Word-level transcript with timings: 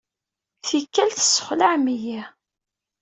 Tikkal, 0.67 1.09
tessexlaɛem-iyi. 1.11 2.21